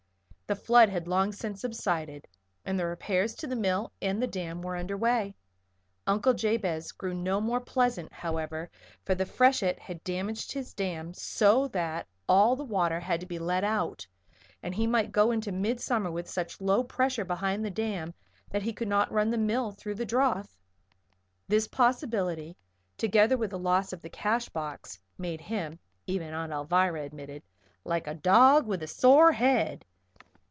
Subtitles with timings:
[0.47, 2.27] The flood had long since subsided
[2.65, 5.33] and the repairs to the mill and the dam were under way.
[6.05, 8.69] Uncle Jabez grew no more pleasant, however,
[9.05, 13.39] for the freshet had damaged his dam so that all the water had to be
[13.39, 14.05] let out
[14.61, 18.13] and he might go into midsummer with such low pressure behind the dam
[18.49, 20.59] that he could not run the mill through the drouth.
[21.47, 22.57] This possibility,
[22.97, 27.41] together with the loss of the cash box, made him even Aunt Alvirah admitted
[27.85, 29.85] "like a dog with a sore head."